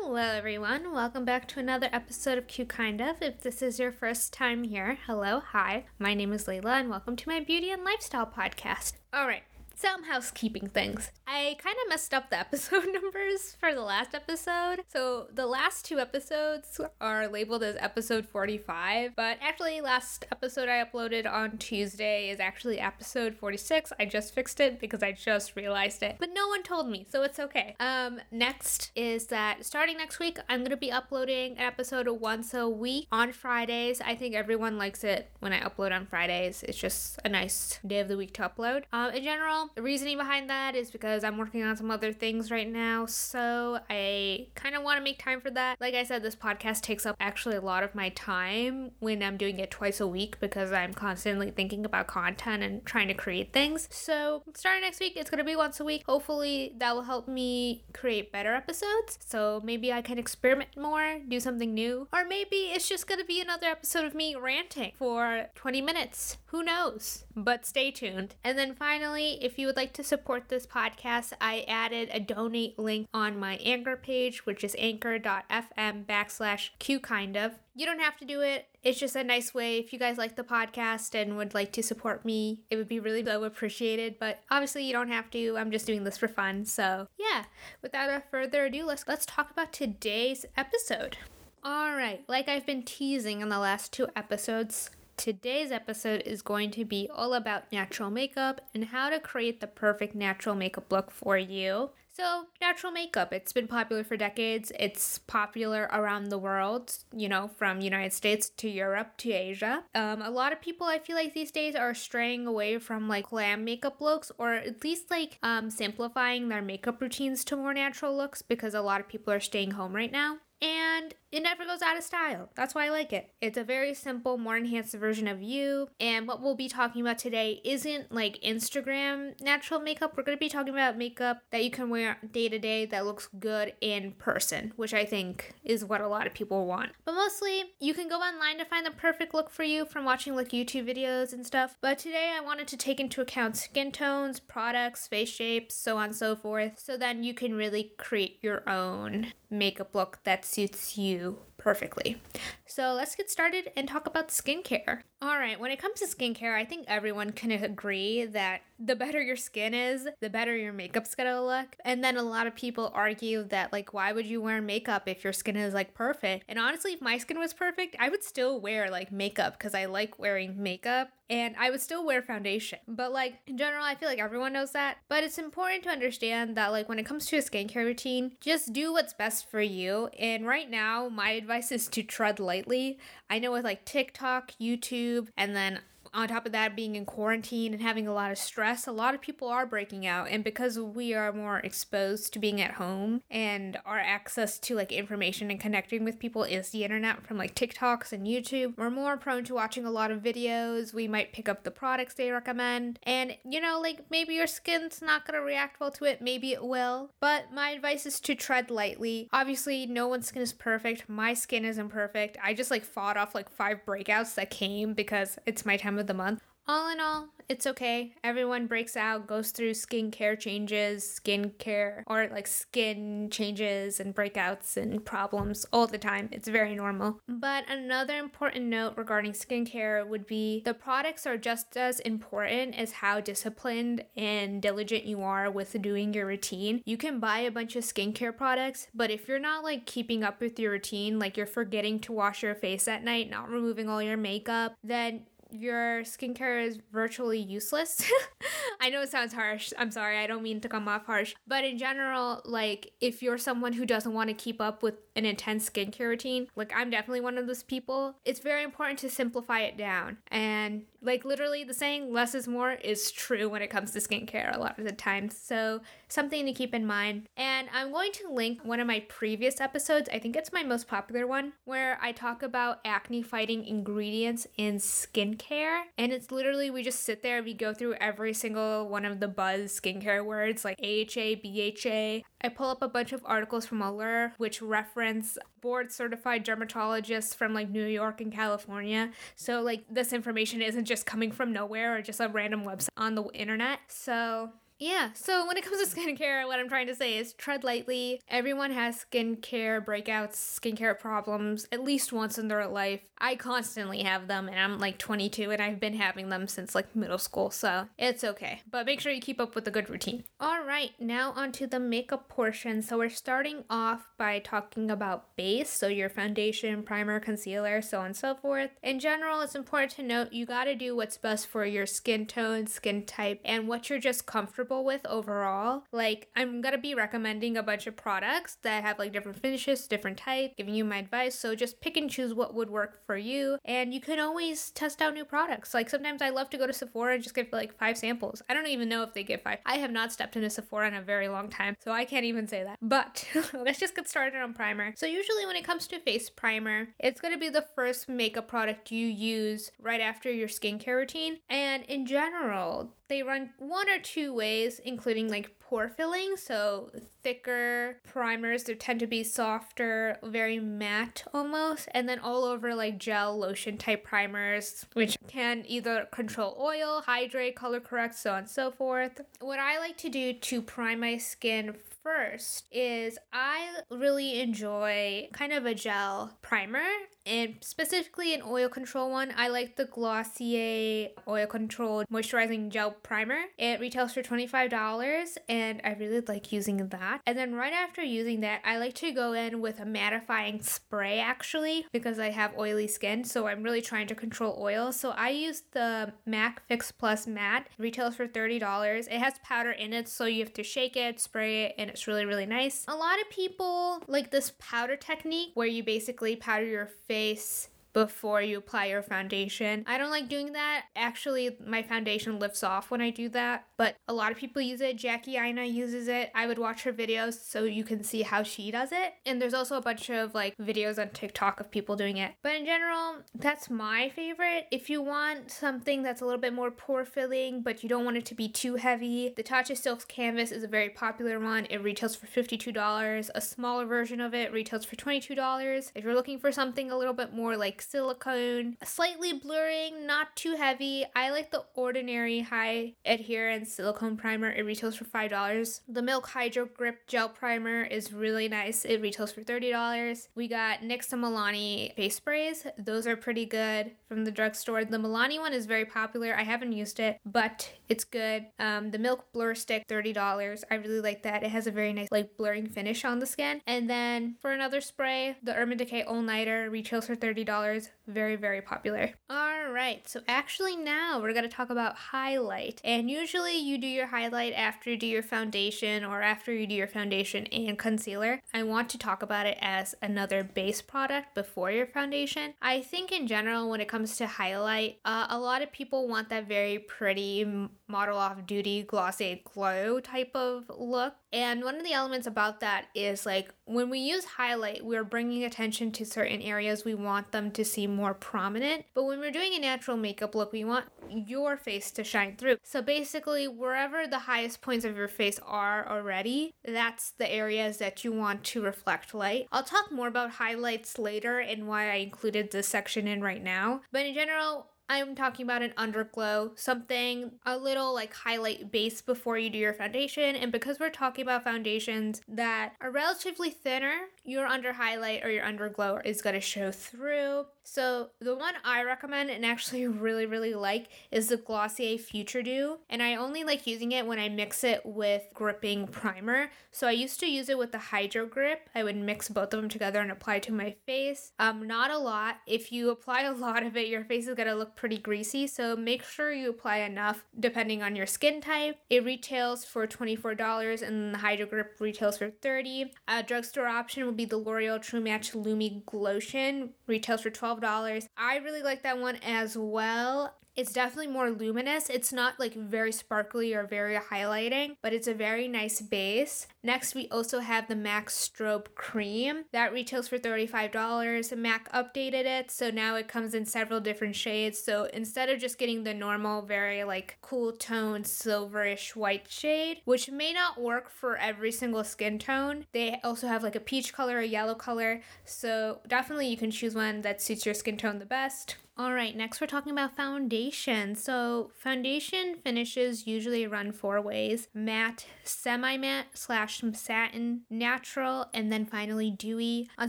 [0.00, 0.92] Hello, everyone.
[0.92, 3.20] Welcome back to another episode of Q Kind of.
[3.20, 5.84] If this is your first time here, hello, hi.
[5.98, 8.92] My name is Layla, and welcome to my beauty and lifestyle podcast.
[9.12, 9.42] All right,
[9.74, 11.10] some housekeeping things.
[11.30, 14.82] I kind of messed up the episode numbers for the last episode.
[14.88, 20.82] So the last two episodes are labeled as episode 45, but actually, last episode I
[20.82, 23.92] uploaded on Tuesday is actually episode 46.
[24.00, 27.22] I just fixed it because I just realized it, but no one told me, so
[27.22, 27.76] it's okay.
[27.78, 32.66] Um, next is that starting next week, I'm gonna be uploading an episode once a
[32.66, 34.00] week on Fridays.
[34.00, 36.62] I think everyone likes it when I upload on Fridays.
[36.62, 38.84] It's just a nice day of the week to upload.
[38.94, 42.50] Um, in general, the reasoning behind that is because I'm working on some other things
[42.50, 45.80] right now, so I kind of want to make time for that.
[45.80, 49.36] Like I said, this podcast takes up actually a lot of my time when I'm
[49.36, 53.52] doing it twice a week because I'm constantly thinking about content and trying to create
[53.52, 53.88] things.
[53.90, 56.04] So, starting next week, it's going to be once a week.
[56.06, 59.18] Hopefully, that will help me create better episodes.
[59.24, 63.26] So, maybe I can experiment more, do something new, or maybe it's just going to
[63.26, 66.38] be another episode of me ranting for 20 minutes.
[66.46, 67.24] Who knows?
[67.36, 68.34] But stay tuned.
[68.42, 71.07] And then finally, if you would like to support this podcast,
[71.40, 77.36] I added a donate link on my Anchor page, which is anchor.fm backslash Q kind
[77.36, 77.58] of.
[77.74, 78.66] You don't have to do it.
[78.82, 79.78] It's just a nice way.
[79.78, 83.00] If you guys like the podcast and would like to support me, it would be
[83.00, 84.18] really so appreciated.
[84.18, 85.56] But obviously, you don't have to.
[85.56, 86.64] I'm just doing this for fun.
[86.64, 87.44] So yeah,
[87.82, 91.16] without further ado, let's let's talk about today's episode.
[91.64, 96.70] All right, like I've been teasing in the last two episodes, Today's episode is going
[96.70, 101.10] to be all about natural makeup and how to create the perfect natural makeup look
[101.10, 101.90] for you.
[102.12, 104.70] So, natural makeup, it's been popular for decades.
[104.78, 109.82] It's popular around the world, you know, from United States to Europe to Asia.
[109.92, 113.30] Um, a lot of people I feel like these days are straying away from like
[113.30, 118.16] glam makeup looks or at least like um, simplifying their makeup routines to more natural
[118.16, 121.82] looks because a lot of people are staying home right now and it never goes
[121.82, 122.48] out of style.
[122.54, 123.30] That's why I like it.
[123.40, 125.88] It's a very simple, more enhanced version of you.
[126.00, 130.16] And what we'll be talking about today isn't like Instagram natural makeup.
[130.16, 133.04] We're going to be talking about makeup that you can wear day to day that
[133.04, 136.92] looks good in person, which I think is what a lot of people want.
[137.04, 140.34] But mostly, you can go online to find the perfect look for you from watching
[140.34, 141.76] like YouTube videos and stuff.
[141.82, 146.04] But today, I wanted to take into account skin tones, products, face shapes, so on
[146.04, 150.96] and so forth, so then you can really create your own makeup look that suits
[150.96, 151.36] you
[151.68, 152.16] perfectly.
[152.64, 155.02] So let's get started and talk about skincare.
[155.20, 159.20] All right, when it comes to skincare, I think everyone can agree that the better
[159.20, 161.76] your skin is, the better your makeup's gonna look.
[161.84, 165.24] And then a lot of people argue that, like, why would you wear makeup if
[165.24, 166.44] your skin is like perfect?
[166.48, 169.86] And honestly, if my skin was perfect, I would still wear like makeup because I
[169.86, 172.78] like wearing makeup and I would still wear foundation.
[172.86, 174.98] But like in general, I feel like everyone knows that.
[175.08, 178.72] But it's important to understand that like when it comes to a skincare routine, just
[178.72, 180.08] do what's best for you.
[180.18, 182.98] And right now, my advice is to tread lightly.
[183.28, 185.80] I know with like TikTok, YouTube, and then
[186.18, 189.14] on top of that, being in quarantine and having a lot of stress, a lot
[189.14, 190.28] of people are breaking out.
[190.28, 194.90] And because we are more exposed to being at home and our access to like
[194.90, 199.16] information and connecting with people is the internet from like TikToks and YouTube, we're more
[199.16, 200.92] prone to watching a lot of videos.
[200.92, 202.98] We might pick up the products they recommend.
[203.04, 206.64] And you know, like maybe your skin's not gonna react well to it, maybe it
[206.64, 207.12] will.
[207.20, 209.28] But my advice is to tread lightly.
[209.32, 211.08] Obviously, no one's skin is perfect.
[211.08, 212.38] My skin isn't perfect.
[212.42, 216.07] I just like fought off like five breakouts that came because it's my time of
[216.08, 216.42] the month.
[216.70, 218.12] All in all, it's okay.
[218.22, 225.02] Everyone breaks out, goes through skincare changes, skincare, or like skin changes and breakouts and
[225.02, 226.28] problems all the time.
[226.30, 227.20] It's very normal.
[227.26, 232.92] But another important note regarding skincare would be the products are just as important as
[232.92, 236.82] how disciplined and diligent you are with doing your routine.
[236.84, 240.42] You can buy a bunch of skincare products, but if you're not like keeping up
[240.42, 244.02] with your routine, like you're forgetting to wash your face at night, not removing all
[244.02, 248.02] your makeup, then your skincare is virtually useless.
[248.80, 249.72] I know it sounds harsh.
[249.78, 250.18] I'm sorry.
[250.18, 251.34] I don't mean to come off harsh.
[251.46, 255.24] But in general, like if you're someone who doesn't want to keep up with an
[255.24, 259.60] intense skincare routine, like I'm definitely one of those people, it's very important to simplify
[259.60, 260.18] it down.
[260.30, 264.54] And like literally the saying less is more is true when it comes to skincare
[264.54, 265.36] a lot of the times.
[265.36, 267.26] So something to keep in mind.
[267.36, 270.08] And I'm going to link one of my previous episodes.
[270.12, 274.76] I think it's my most popular one where I talk about acne fighting ingredients in
[274.76, 275.82] skincare.
[275.96, 279.28] And it's literally we just sit there, we go through every single one of the
[279.28, 282.22] buzz skincare words like AHA, BHA.
[282.40, 287.54] I pull up a bunch of articles from Allure which reference board certified dermatologists from
[287.54, 289.10] like New York and California.
[289.36, 293.14] So like this information isn't just coming from nowhere or just a random website on
[293.14, 293.80] the internet.
[293.88, 297.64] So Yeah, so when it comes to skincare, what I'm trying to say is tread
[297.64, 298.20] lightly.
[298.28, 303.00] Everyone has skincare breakouts, skincare problems at least once in their life.
[303.20, 306.94] I constantly have them, and I'm like 22, and I've been having them since like
[306.94, 308.62] middle school, so it's okay.
[308.70, 310.22] But make sure you keep up with a good routine.
[310.38, 312.80] All right, now onto the makeup portion.
[312.80, 318.06] So we're starting off by talking about base, so your foundation, primer, concealer, so on
[318.06, 318.70] and so forth.
[318.84, 322.68] In general, it's important to note you gotta do what's best for your skin tone,
[322.68, 325.84] skin type, and what you're just comfortable with overall.
[325.92, 330.16] Like, I'm gonna be recommending a bunch of products that have like different finishes, different
[330.18, 331.34] type, giving you my advice.
[331.38, 333.58] So just pick and choose what would work for you.
[333.64, 335.74] And you can always test out new products.
[335.74, 338.42] Like, sometimes I love to go to Sephora and just get like five samples.
[338.48, 339.58] I don't even know if they give five.
[339.66, 342.46] I have not stepped into Sephora in a very long time, so I can't even
[342.46, 342.78] say that.
[342.82, 344.94] But let's just get started on primer.
[344.96, 348.90] So, usually when it comes to face primer, it's gonna be the first makeup product
[348.90, 351.38] you use right after your skincare routine.
[351.48, 356.90] And in general, they run one or two ways, including like pore filling, so
[357.22, 358.64] thicker primers.
[358.64, 363.76] They tend to be softer, very matte almost, and then all over like gel lotion
[363.76, 369.20] type primers, which can either control oil, hydrate, color correct, so on and so forth.
[369.40, 375.52] What I like to do to prime my skin first is I really enjoy kind
[375.52, 376.84] of a gel primer
[377.26, 379.32] and specifically an oil control one.
[379.36, 383.44] I like the Glossier Oil Control Moisturizing Gel Primer.
[383.58, 387.20] It retails for $25 and I really like using that.
[387.26, 391.20] And then right after using that, I like to go in with a mattifying spray
[391.20, 393.24] actually because I have oily skin.
[393.24, 394.92] So I'm really trying to control oil.
[394.92, 397.66] So I use the MAC Fix Plus Matte.
[397.66, 399.06] It retails for $30.
[399.06, 402.06] It has powder in it, so you have to shake it, spray it, and it's
[402.06, 402.84] really, really nice.
[402.88, 408.42] A lot of people like this powder technique where you basically powder your face before
[408.42, 409.84] you apply your foundation.
[409.86, 410.86] I don't like doing that.
[410.94, 414.80] Actually, my foundation lifts off when I do that, but a lot of people use
[414.80, 414.98] it.
[414.98, 416.30] Jackie Aina uses it.
[416.34, 419.14] I would watch her videos so you can see how she does it.
[419.24, 422.32] And there's also a bunch of like videos on TikTok of people doing it.
[422.42, 424.66] But in general, that's my favorite.
[424.72, 428.16] If you want something that's a little bit more pore filling, but you don't want
[428.16, 431.66] it to be too heavy, the Tatcha Silk Canvas is a very popular one.
[431.70, 433.30] It retails for $52.
[433.34, 435.92] A smaller version of it retails for $22.
[435.94, 440.56] If you're looking for something a little bit more like silicone, slightly blurring, not too
[440.56, 441.04] heavy.
[441.14, 444.50] I like the ordinary high adherence silicone primer.
[444.50, 445.80] It retails for $5.
[445.88, 448.84] The Milk Hydro Grip Gel Primer is really nice.
[448.84, 450.28] It retails for $30.
[450.34, 452.66] We got NYX and Milani face sprays.
[452.78, 454.84] Those are pretty good from the drugstore.
[454.84, 456.34] The Milani one is very popular.
[456.34, 458.46] I haven't used it, but it's good.
[458.58, 460.64] Um, the Milk Blur Stick, $30.
[460.70, 461.42] I really like that.
[461.42, 463.60] It has a very nice like blurring finish on the skin.
[463.66, 468.62] And then for another spray, the Urban Decay All Nighter retails for $30 very, very
[468.62, 469.10] popular.
[469.30, 472.80] All right, so actually now we're gonna talk about highlight.
[472.84, 476.74] And usually you do your highlight after you do your foundation or after you do
[476.74, 478.40] your foundation and concealer.
[478.52, 482.54] I want to talk about it as another base product before your foundation.
[482.62, 486.28] I think in general, when it comes to highlight, uh, a lot of people want
[486.30, 491.14] that very pretty model off duty glossy glow type of look.
[491.32, 495.44] And one of the elements about that is like when we use highlight, we're bringing
[495.44, 498.84] attention to certain areas we want them to seem more prominent.
[498.94, 502.56] But when we're doing a natural makeup look, we want your face to shine through.
[502.62, 508.04] So basically, wherever the highest points of your face are already, that's the areas that
[508.04, 509.48] you want to reflect light.
[509.52, 513.82] I'll talk more about highlights later and why I included this section in right now.
[513.92, 519.38] But in general, I'm talking about an underglow, something a little like highlight base before
[519.38, 520.34] you do your foundation.
[520.36, 525.44] And because we're talking about foundations that are relatively thinner, your under highlight or your
[525.44, 527.44] underglow is going to show through.
[527.70, 532.78] So the one I recommend and actually really really like is the Glossier Future Dew,
[532.88, 536.50] and I only like using it when I mix it with gripping primer.
[536.72, 538.70] So I used to use it with the Hydro Grip.
[538.74, 541.32] I would mix both of them together and apply to my face.
[541.38, 542.38] Um, not a lot.
[542.46, 545.46] If you apply a lot of it, your face is gonna look pretty greasy.
[545.48, 548.78] So make sure you apply enough depending on your skin type.
[548.88, 552.92] It retails for twenty four dollars, and the Hydro Grip retails for 30.
[553.08, 558.06] A drugstore option would be the L'Oreal True Match Lumi Glotion, retails for $12.
[558.16, 560.34] I really like that one as well.
[560.58, 561.88] It's definitely more luminous.
[561.88, 566.48] It's not like very sparkly or very highlighting, but it's a very nice base.
[566.64, 569.44] Next, we also have the MAC Strobe Cream.
[569.52, 571.36] That retails for $35.
[571.36, 574.58] MAC updated it, so now it comes in several different shades.
[574.58, 580.10] So instead of just getting the normal, very like cool tone, silverish white shade, which
[580.10, 584.18] may not work for every single skin tone, they also have like a peach color,
[584.18, 585.02] a yellow color.
[585.24, 588.56] So definitely you can choose one that suits your skin tone the best.
[588.80, 590.94] All right, next we're talking about foundation.
[590.94, 598.66] So, foundation finishes usually run four ways matte, semi matte, slash satin, natural, and then
[598.66, 599.68] finally dewy.
[599.78, 599.88] On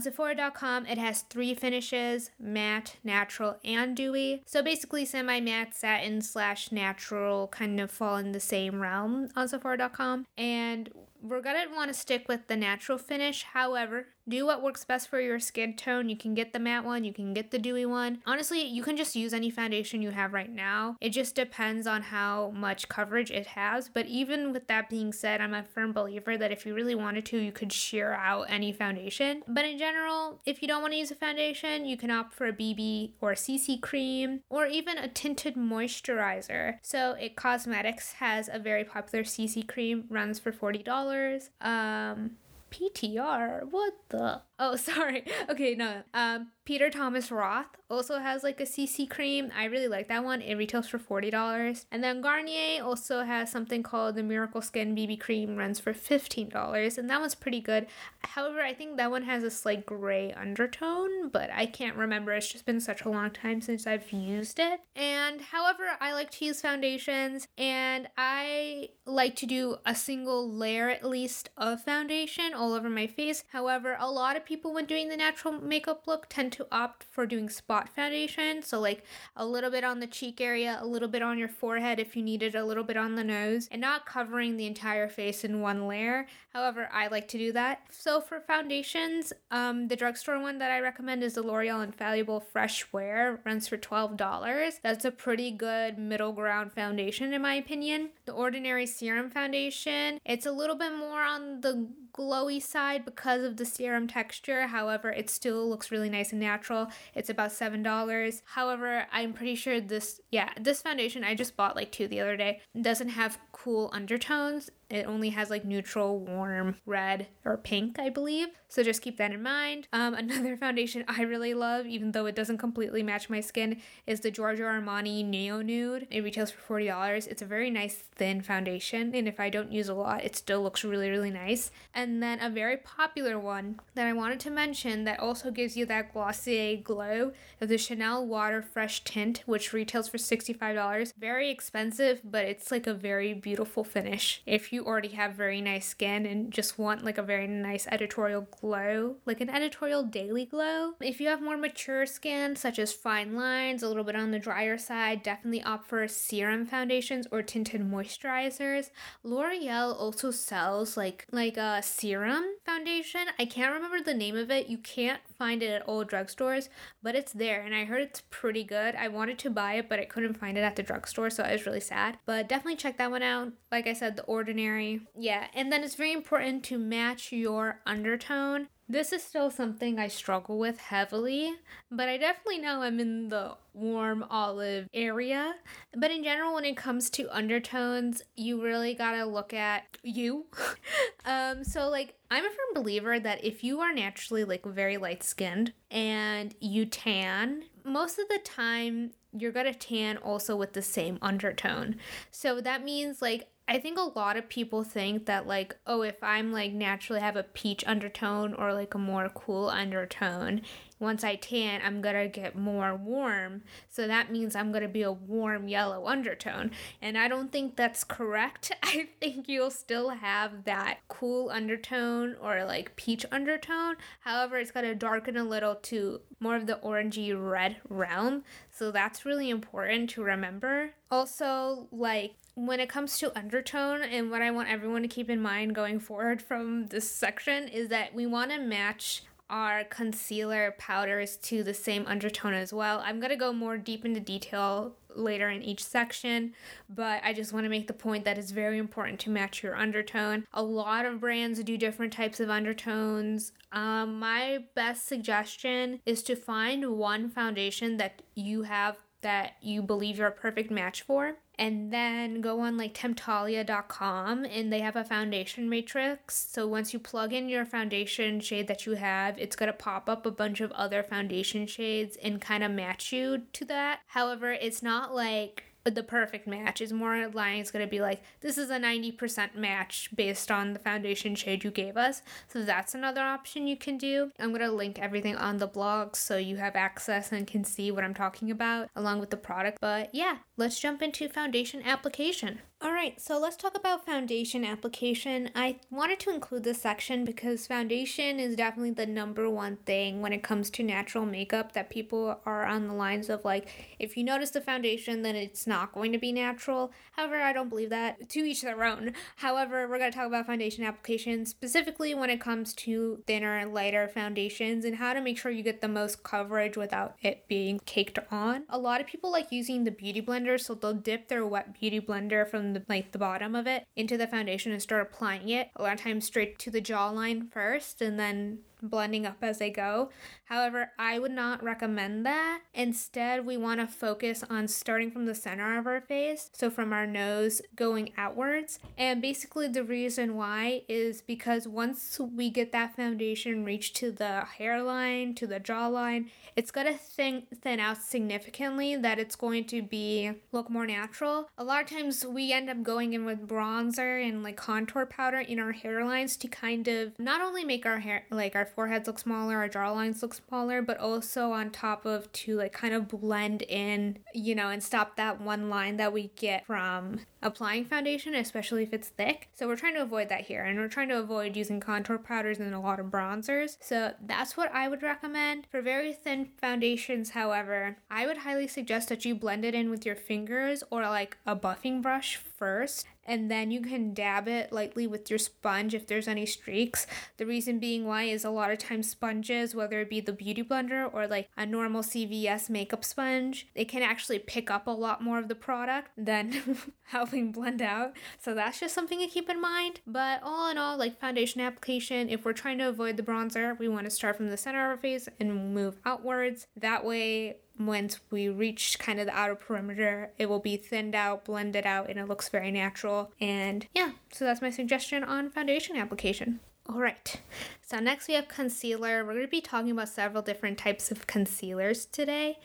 [0.00, 4.42] Sephora.com, it has three finishes matte, natural, and dewy.
[4.44, 9.46] So, basically, semi matte, satin, slash natural kind of fall in the same realm on
[9.46, 10.26] Sephora.com.
[10.36, 10.90] And
[11.22, 13.44] we're gonna want to stick with the natural finish.
[13.44, 16.08] However, do what works best for your skin tone.
[16.08, 18.22] You can get the matte one, you can get the dewy one.
[18.24, 20.96] Honestly, you can just use any foundation you have right now.
[21.00, 23.88] It just depends on how much coverage it has.
[23.88, 27.26] But even with that being said, I'm a firm believer that if you really wanted
[27.26, 29.42] to, you could sheer out any foundation.
[29.46, 32.46] But in general, if you don't want to use a foundation, you can opt for
[32.46, 36.78] a BB or a CC cream or even a tinted moisturizer.
[36.82, 41.48] So, It Cosmetics has a very popular CC cream, runs for $40.
[41.60, 42.36] Um,
[42.70, 43.70] PTR.
[43.70, 44.42] What the?
[44.60, 45.24] Oh, sorry.
[45.48, 46.02] Okay, no.
[46.14, 49.50] Um, Peter Thomas Roth also has like a CC cream.
[49.56, 50.40] I really like that one.
[50.40, 51.86] It retails for $40.
[51.90, 56.96] And then Garnier also has something called the Miracle Skin BB Cream, runs for $15.
[56.96, 57.88] And that one's pretty good.
[58.22, 62.32] However, I think that one has a slight gray undertone, but I can't remember.
[62.32, 64.80] It's just been such a long time since I've used it.
[64.94, 70.88] And however, I like to use foundations and I like to do a single layer
[70.88, 73.42] at least of foundation all over my face.
[73.50, 77.24] However, a lot of people when doing the natural makeup look tend to opt for
[77.24, 78.64] doing spot foundation.
[78.64, 79.04] So, like
[79.36, 82.22] a little bit on the cheek area, a little bit on your forehead if you
[82.24, 85.86] needed, a little bit on the nose, and not covering the entire face in one
[85.86, 86.26] layer.
[86.52, 87.82] However, I like to do that.
[87.90, 92.92] So, for foundations, um, the drugstore one that I recommend is the L'Oreal Infallible Fresh
[92.92, 94.80] Wear, runs for $12.
[94.82, 98.10] That's a pretty good middle ground foundation, in my opinion.
[98.24, 103.56] The Ordinary Serum Foundation, it's a little bit more on the glowy side because of
[103.56, 104.66] the serum texture.
[104.66, 106.88] However, it still looks really nice and natural.
[107.14, 108.42] It's about $7.
[108.44, 112.36] However, I'm pretty sure this, yeah, this foundation I just bought like two the other
[112.36, 114.70] day doesn't have cool undertones.
[114.90, 118.48] It only has like neutral, warm red or pink, I believe.
[118.68, 119.88] So just keep that in mind.
[119.92, 124.20] Um, another foundation I really love, even though it doesn't completely match my skin, is
[124.20, 126.06] the Giorgio Armani Neo Nude.
[126.10, 127.26] It retails for $40.
[127.26, 130.62] It's a very nice thin foundation, and if I don't use a lot, it still
[130.62, 131.70] looks really, really nice.
[131.94, 135.86] And then a very popular one that I wanted to mention that also gives you
[135.86, 141.12] that Glossier glow is the Chanel Water Fresh Tint, which retails for $65.
[141.18, 144.42] Very expensive, but it's like a very beautiful finish.
[144.46, 148.48] If you already have very nice skin and just want like a very nice editorial
[148.60, 150.94] glow, like an editorial daily glow.
[151.00, 154.38] If you have more mature skin, such as fine lines, a little bit on the
[154.38, 158.90] drier side, definitely opt for serum foundations or tinted moisturizers.
[159.22, 163.26] L'Oreal also sells like like a serum foundation.
[163.38, 164.68] I can't remember the name of it.
[164.68, 166.68] You can't find it at all drugstores,
[167.02, 168.94] but it's there and I heard it's pretty good.
[168.94, 171.52] I wanted to buy it, but I couldn't find it at the drugstore, so I
[171.52, 172.18] was really sad.
[172.26, 173.52] But definitely check that one out.
[173.70, 174.69] Like I said, The Ordinary.
[175.16, 178.68] Yeah, and then it's very important to match your undertone.
[178.90, 181.52] This is still something I struggle with heavily,
[181.92, 185.54] but I definitely know I'm in the warm olive area.
[185.96, 190.46] But in general, when it comes to undertones, you really gotta look at you.
[191.24, 195.22] um, so like I'm a firm believer that if you are naturally like very light
[195.22, 201.16] skinned and you tan, most of the time you're gonna tan also with the same
[201.22, 201.94] undertone.
[202.32, 206.20] So that means like I think a lot of people think that like, oh, if
[206.24, 210.62] I'm like naturally have a peach undertone or like a more cool undertone,
[210.98, 213.62] once I tan, I'm gonna get more warm.
[213.88, 216.72] So that means I'm gonna be a warm yellow undertone.
[217.00, 218.72] And I don't think that's correct.
[218.82, 223.94] I think you'll still have that cool undertone or like peach undertone.
[224.18, 228.42] However, it's gonna darken a little to more of the orangey red realm.
[228.72, 230.90] So that's really important to remember.
[231.08, 232.34] Also, like
[232.66, 235.98] when it comes to undertone and what I want everyone to keep in mind going
[235.98, 241.72] forward from this section is that we want to match our concealer powders to the
[241.72, 243.02] same undertone as well.
[243.02, 246.52] I'm going to go more deep into detail later in each section,
[246.88, 249.74] but I just want to make the point that it's very important to match your
[249.74, 250.44] undertone.
[250.52, 253.52] A lot of brands do different types of undertones.
[253.72, 260.18] Um, my best suggestion is to find one foundation that you have that you believe
[260.18, 265.04] you're a perfect match for and then go on like temptalia.com and they have a
[265.04, 266.48] foundation matrix.
[266.50, 270.08] So once you plug in your foundation shade that you have it's going to pop
[270.08, 274.00] up a bunch of other foundation shades and kind of match you to that.
[274.06, 276.80] However it's not like the perfect match.
[276.80, 277.60] is more lying.
[277.60, 281.64] It's going to be like, this is a 90% match based on the foundation shade
[281.64, 282.22] you gave us.
[282.48, 284.30] So that's another option you can do.
[284.38, 287.90] I'm going to link everything on the blog so you have access and can see
[287.90, 289.78] what I'm talking about along with the product.
[289.80, 292.60] But yeah, let's jump into foundation application.
[292.82, 295.50] All right, so let's talk about foundation application.
[295.54, 300.32] I wanted to include this section because foundation is definitely the number one thing when
[300.32, 303.68] it comes to natural makeup that people are on the lines of like,
[303.98, 306.90] if you notice the foundation, then it's not going to be natural.
[307.12, 308.30] However, I don't believe that.
[308.30, 309.12] To each their own.
[309.36, 313.74] However, we're going to talk about foundation application specifically when it comes to thinner and
[313.74, 317.78] lighter foundations and how to make sure you get the most coverage without it being
[317.84, 318.64] caked on.
[318.70, 322.00] A lot of people like using the beauty blender, so they'll dip their wet beauty
[322.00, 325.70] blender from the like the bottom of it into the foundation and start applying it.
[325.76, 329.70] A lot of times straight to the jawline first and then blending up as they
[329.70, 330.10] go.
[330.44, 332.62] However, I would not recommend that.
[332.74, 336.92] Instead, we want to focus on starting from the center of our face, so from
[336.92, 338.78] our nose going outwards.
[338.98, 344.44] And basically, the reason why is because once we get that foundation reach to the
[344.58, 349.82] hairline, to the jawline, it's going to thin, thin out significantly that it's going to
[349.82, 351.48] be look more natural.
[351.56, 355.38] A lot of times we end up going in with bronzer and like contour powder
[355.38, 359.18] in our hairlines to kind of not only make our hair like our foreheads look
[359.18, 363.62] smaller, our jawlines look smaller, but also on top of to like kind of blend
[363.62, 368.82] in, you know, and stop that one line that we get from applying foundation, especially
[368.82, 369.48] if it's thick.
[369.54, 372.58] So we're trying to avoid that here and we're trying to avoid using contour powders
[372.58, 373.76] and a lot of bronzers.
[373.80, 375.66] So that's what I would recommend.
[375.70, 380.04] For very thin foundations, however, I would highly suggest that you blend it in with
[380.04, 385.06] your fingers or like a buffing brush first and then you can dab it lightly
[385.06, 387.06] with your sponge if there's any streaks.
[387.36, 390.62] The reason being why is a lot of times sponges, whether it be the beauty
[390.62, 395.22] blender or like a normal CVS makeup sponge, it can actually pick up a lot
[395.22, 398.16] more of the product than helping blend out.
[398.38, 400.00] So that's just something to keep in mind.
[400.06, 403.88] But all in all, like foundation application, if we're trying to avoid the bronzer, we
[403.88, 406.66] want to start from the center of our face and move outwards.
[406.76, 411.44] That way once we reach kind of the outer perimeter, it will be thinned out,
[411.44, 413.32] blended out, and it looks very natural.
[413.40, 416.60] And yeah, so that's my suggestion on foundation application.
[416.88, 417.40] All right,
[417.82, 419.24] so next we have concealer.
[419.24, 422.58] We're going to be talking about several different types of concealers today.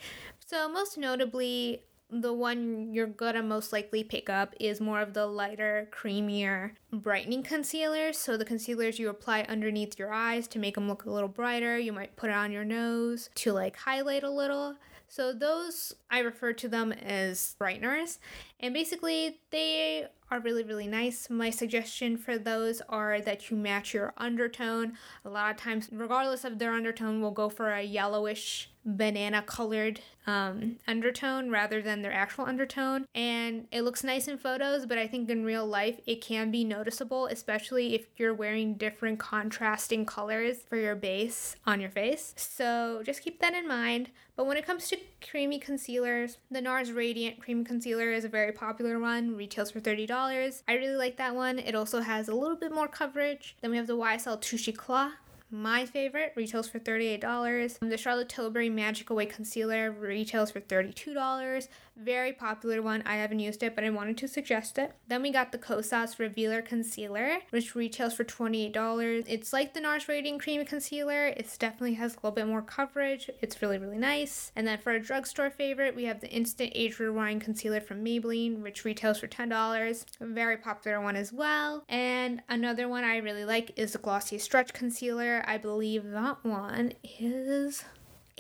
[0.45, 5.25] So, most notably, the one you're gonna most likely pick up is more of the
[5.25, 8.17] lighter, creamier, brightening concealers.
[8.17, 11.78] So, the concealers you apply underneath your eyes to make them look a little brighter.
[11.78, 14.75] You might put it on your nose to like highlight a little.
[15.07, 18.17] So those I refer to them as brighteners,
[18.59, 21.29] and basically they are really really nice.
[21.29, 24.93] My suggestion for those are that you match your undertone.
[25.23, 29.99] A lot of times, regardless of their undertone, we'll go for a yellowish banana colored
[30.27, 33.05] um, undertone rather than their actual undertone.
[33.15, 36.63] And it looks nice in photos, but I think in real life it can be
[36.63, 42.33] noticeable, especially if you're wearing different contrasting colors for your base on your face.
[42.37, 44.09] So just keep that in mind.
[44.35, 48.44] But when it comes to creamy concealers, the NARS Radiant Cream Concealer is a very
[48.51, 50.63] popular one, retails for $30.
[50.67, 51.60] I really like that one.
[51.60, 53.55] It also has a little bit more coverage.
[53.62, 55.12] Then we have the YSL Touche Eclat
[55.61, 57.77] my favorite retails for $38.
[57.81, 61.67] Um, the Charlotte Tilbury Magic Away Concealer retails for $32.
[61.97, 63.03] Very popular one.
[63.05, 64.93] I haven't used it, but I wanted to suggest it.
[65.07, 69.23] Then we got the Kosas Revealer Concealer, which retails for $28.
[69.27, 71.27] It's like the NARS Radiant Cream Concealer.
[71.27, 73.29] It definitely has a little bit more coverage.
[73.41, 74.51] It's really, really nice.
[74.57, 78.61] And then for a drugstore favorite, we have the Instant Age Rewind Concealer from Maybelline,
[78.61, 80.05] which retails for $10.
[80.19, 81.85] A very popular one as well.
[81.87, 85.44] And another one I really like is the Glossier Stretch Concealer.
[85.47, 87.84] I believe that one is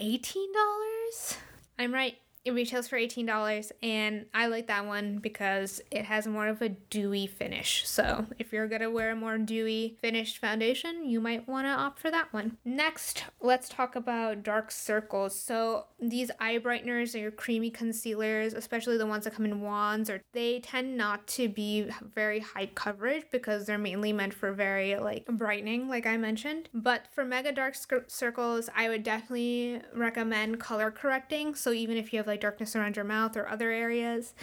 [0.01, 1.37] $18.
[1.77, 2.17] I'm right.
[2.45, 6.69] It retails for $18 and I like that one because it has more of a
[6.69, 7.87] dewy finish.
[7.87, 12.11] So if you're gonna wear a more dewy finished foundation, you might wanna opt for
[12.11, 12.57] that one.
[12.63, 15.33] Next, let's talk about dark circles.
[15.33, 20.07] So these eye brighteners or your creamy concealers, especially the ones that come in wands,
[20.07, 24.97] or they tend not to be very high coverage because they're mainly meant for very
[24.97, 26.69] like brightening, like I mentioned.
[26.75, 27.75] But for mega dark
[28.07, 31.55] circles, I would definitely recommend color correcting.
[31.55, 34.33] So even if you have like like darkness around your mouth or other areas,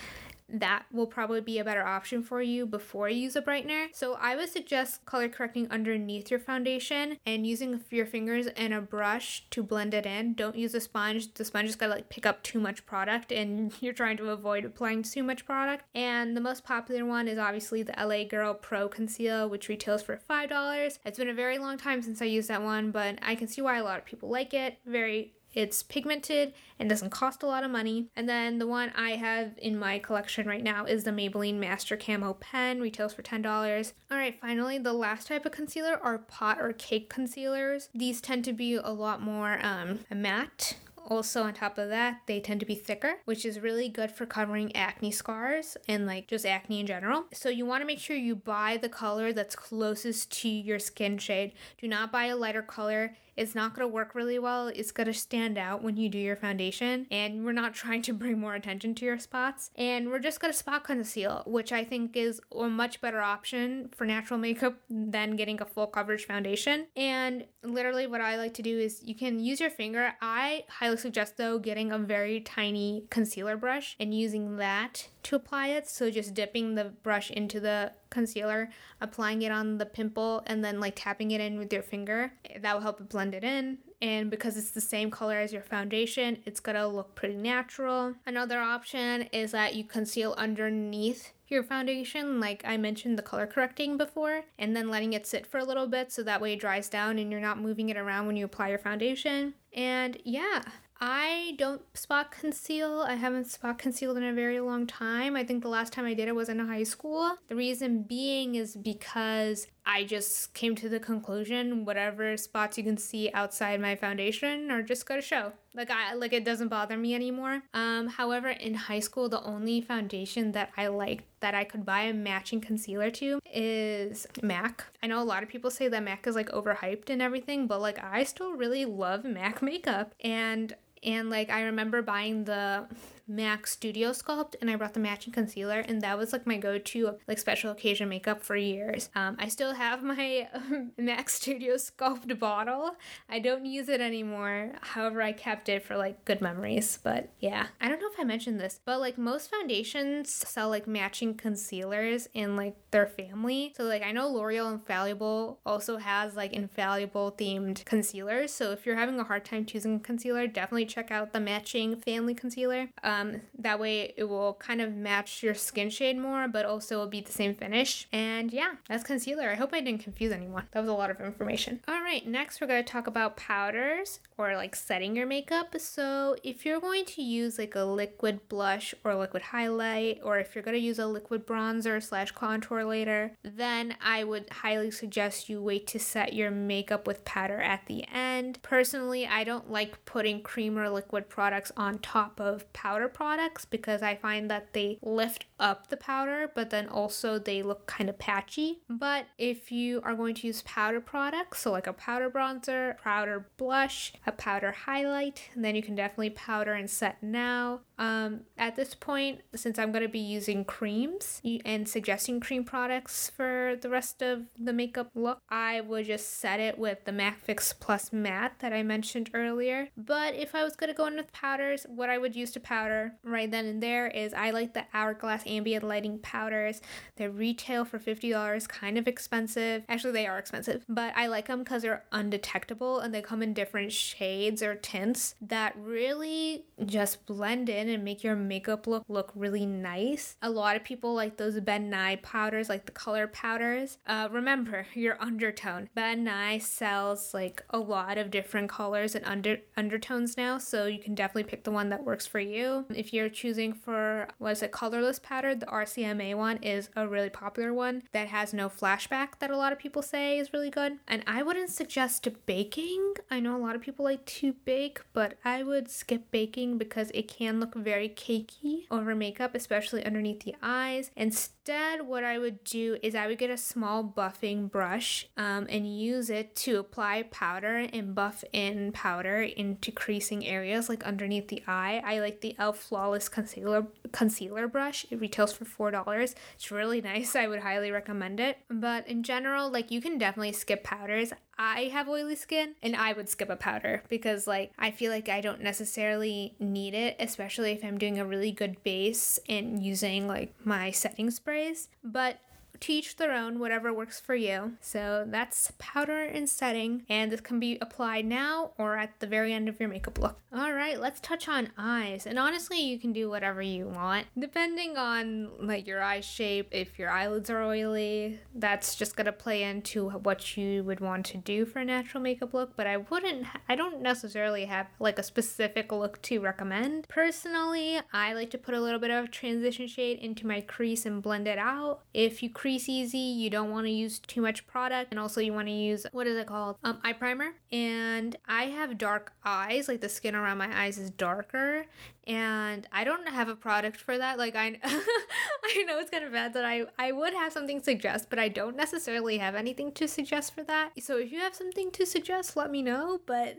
[0.53, 3.87] that will probably be a better option for you before you use a brightener.
[3.93, 8.81] So I would suggest color correcting underneath your foundation and using your fingers and a
[8.83, 10.35] brush to blend it in.
[10.35, 11.33] Don't use a sponge.
[11.35, 14.67] The sponge is gonna like pick up too much product and you're trying to avoid
[14.67, 15.85] applying too much product.
[15.95, 20.21] And the most popular one is obviously the LA Girl Pro Conceal, which retails for
[20.29, 20.99] $5.
[21.07, 23.63] It's been a very long time since I used that one, but I can see
[23.63, 24.79] why a lot of people like it.
[24.85, 28.09] Very It's pigmented and doesn't cost a lot of money.
[28.17, 31.97] And then the one I have in my collection right now is the Maybelline Master
[31.97, 33.93] Camo Pen, retails for $10.
[34.11, 37.89] All right, finally, the last type of concealer are pot or cake concealers.
[37.95, 42.41] These tend to be a lot more um, matte also, on top of that, they
[42.41, 46.47] tend to be thicker, which is really good for covering acne scars and like just
[46.47, 47.25] acne in general.
[47.33, 51.19] So, you want to make sure you buy the color that's closest to your skin
[51.19, 51.53] shade.
[51.81, 54.69] Do not buy a lighter color it's not going to work really well.
[54.69, 57.07] It's going to stand out when you do your foundation.
[57.11, 59.71] And we're not trying to bring more attention to your spots.
[59.77, 63.91] And we're just going to spot conceal, which I think is a much better option
[63.95, 66.87] for natural makeup than getting a full coverage foundation.
[66.97, 70.15] And literally, what I like to do is you can use your finger.
[70.21, 75.69] I highly suggest, though, getting a very tiny concealer brush and using that to apply
[75.69, 75.89] it.
[75.89, 80.81] So just dipping the brush into the concealer, applying it on the pimple, and then
[80.81, 82.33] like tapping it in with your finger.
[82.61, 83.79] That will help it blend it in.
[84.01, 88.15] And because it's the same color as your foundation, it's gonna look pretty natural.
[88.27, 93.97] Another option is that you conceal underneath your foundation, like I mentioned the color correcting
[93.97, 96.89] before, and then letting it sit for a little bit so that way it dries
[96.89, 99.55] down and you're not moving it around when you apply your foundation.
[99.75, 100.63] And yeah,
[101.05, 103.01] I don't spot conceal.
[103.01, 105.35] I haven't spot concealed in a very long time.
[105.35, 107.39] I think the last time I did it was in high school.
[107.49, 112.97] The reason being is because I just came to the conclusion whatever spots you can
[112.97, 115.53] see outside my foundation are just gonna show.
[115.75, 117.63] Like I like it doesn't bother me anymore.
[117.75, 122.03] Um, however, in high school, the only foundation that I liked that I could buy
[122.03, 124.85] a matching concealer to is MAC.
[125.03, 127.81] I know a lot of people say that MAC is like overhyped and everything, but
[127.81, 132.87] like I still really love MAC makeup and and like I remember buying the
[133.27, 137.17] MAC Studio Sculpt and I brought the matching concealer and that was like my go-to
[137.29, 139.11] like special occasion makeup for years.
[139.15, 140.49] Um, I still have my
[140.99, 142.97] MAC Studio Sculpt bottle.
[143.29, 144.73] I don't use it anymore.
[144.81, 146.99] However, I kept it for like good memories.
[147.03, 150.87] But yeah, I don't know if I mentioned this, but like most foundations sell like
[150.87, 153.73] matching concealers in like their family.
[153.77, 158.53] So like I know L'Oreal Infallible also has like infallible themed concealers.
[158.53, 162.35] So if you're having a hard time choosing concealer, definitely check out the matching family
[162.35, 162.89] concealer.
[163.03, 166.99] Um, um, that way it will kind of match your skin shade more, but also
[166.99, 168.09] will be the same finish.
[168.13, 169.51] And yeah, that's concealer.
[169.51, 170.65] I hope I didn't confuse anyone.
[170.73, 171.81] That was a lot of information.
[171.89, 175.75] All right, next we're going to talk about powders or like setting your makeup.
[175.79, 180.55] So if you're going to use like a liquid blush or liquid highlight, or if
[180.55, 185.49] you're going to use a liquid bronzer slash contour later, then I would highly suggest
[185.49, 188.59] you wait to set your makeup with powder at the end.
[188.63, 194.03] Personally, I don't like putting cream or liquid products on top of powder products because
[194.03, 198.19] I find that they lift up the powder, but then also they look kind of
[198.19, 198.81] patchy.
[198.91, 203.47] But if you are going to use powder products, so like a powder bronzer, powder
[203.57, 207.81] blush, a powder highlight, then you can definitely powder and set now.
[207.99, 213.31] Um, at this point, since I'm going to be using creams and suggesting cream products
[213.31, 217.39] for the rest of the makeup look, I would just set it with the MAC
[217.39, 219.89] Fix Plus Matte that I mentioned earlier.
[219.97, 222.61] But if I was going to go in with powders, what I would use to
[222.61, 226.81] powder right then and there is I like the Hourglass Ambient Lighting Powders.
[227.17, 229.85] They retail for $50, kind of expensive.
[229.89, 233.55] Actually, they are expensive, but I like them because they're undetectable and they come in
[233.55, 239.33] different shades or tints that really just blend in and make your makeup look look
[239.35, 240.37] really nice.
[240.43, 243.99] A lot of people like those Ben Nye powders, like the color powders.
[244.07, 245.89] Uh, remember your undertone.
[245.95, 250.99] Ben Nye sells like a lot of different colors and under undertones now, so you
[250.99, 252.85] can definitely pick the one that works for you.
[252.91, 257.75] If you're choosing for was it colorless powder, the RCMA one is a really popular
[257.75, 260.99] one that has no flashback that a lot of people say is really good.
[261.09, 263.15] And I wouldn't suggest baking.
[263.31, 267.11] I know a lot of people like to bake, but I would skip baking because
[267.13, 271.11] it can look very cakey over makeup, especially underneath the eyes.
[271.17, 275.87] Instead, what I would do is I would get a small buffing brush um, and
[275.87, 281.63] use it to apply powder and buff in powder into creasing areas like underneath the
[281.67, 282.03] eye.
[282.05, 282.77] I like the e.l.f.
[282.77, 285.07] Flawless Concealer concealer brush.
[285.11, 286.35] It retails for four dollars.
[286.55, 287.35] It's really nice.
[287.43, 288.59] I would highly recommend it.
[288.69, 291.33] But in general, like you can definitely skip powders.
[291.59, 295.29] I have oily skin and I would skip a powder because like I feel like
[295.31, 300.27] I don't necessarily need it, especially if I'm doing a really good base and using
[300.27, 301.89] like my setting sprays.
[302.05, 302.41] But
[302.83, 304.73] to each their own, whatever works for you.
[304.81, 309.53] So that's powder and setting, and this can be applied now or at the very
[309.53, 310.39] end of your makeup look.
[310.55, 312.27] All right, let's touch on eyes.
[312.27, 316.69] And honestly, you can do whatever you want, depending on like your eye shape.
[316.73, 321.39] If your eyelids are oily, that's just gonna play into what you would want to
[321.39, 322.77] do for a natural makeup look.
[322.77, 327.09] But I wouldn't, I don't necessarily have like a specific look to recommend.
[327.09, 331.23] Personally, I like to put a little bit of transition shade into my crease and
[331.23, 332.01] blend it out.
[332.13, 335.53] If you crease easy, you don't want to use too much product, and also you
[335.53, 336.77] want to use what is it called?
[336.83, 337.55] Um, eye primer.
[337.71, 341.87] And I have dark eyes, like the skin around my eyes is darker,
[342.27, 344.39] and I don't have a product for that.
[344.39, 348.31] Like I, I know it's kind of bad that I I would have something suggest,
[348.31, 350.93] but I don't necessarily have anything to suggest for that.
[351.01, 353.21] So if you have something to suggest, let me know.
[353.27, 353.59] But